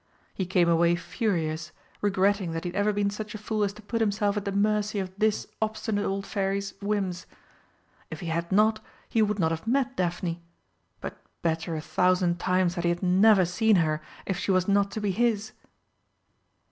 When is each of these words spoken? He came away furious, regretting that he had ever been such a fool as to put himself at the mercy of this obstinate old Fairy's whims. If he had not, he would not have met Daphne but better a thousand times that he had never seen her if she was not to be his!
He 0.33 0.47
came 0.47 0.67
away 0.67 0.95
furious, 0.95 1.71
regretting 2.01 2.53
that 2.53 2.63
he 2.63 2.69
had 2.71 2.75
ever 2.75 2.91
been 2.91 3.11
such 3.11 3.35
a 3.35 3.37
fool 3.37 3.63
as 3.63 3.71
to 3.73 3.83
put 3.83 4.01
himself 4.01 4.35
at 4.35 4.45
the 4.45 4.51
mercy 4.51 4.97
of 4.97 5.11
this 5.15 5.45
obstinate 5.61 6.05
old 6.07 6.25
Fairy's 6.25 6.73
whims. 6.81 7.27
If 8.09 8.19
he 8.19 8.25
had 8.25 8.51
not, 8.51 8.83
he 9.07 9.21
would 9.21 9.37
not 9.37 9.51
have 9.51 9.67
met 9.67 9.95
Daphne 9.95 10.41
but 11.01 11.21
better 11.43 11.75
a 11.75 11.81
thousand 11.81 12.39
times 12.39 12.73
that 12.73 12.83
he 12.83 12.89
had 12.89 13.03
never 13.03 13.45
seen 13.45 13.75
her 13.75 14.01
if 14.25 14.39
she 14.39 14.49
was 14.49 14.67
not 14.67 14.89
to 14.93 15.01
be 15.01 15.11
his! 15.11 15.51